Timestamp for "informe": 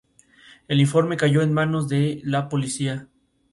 0.81-1.15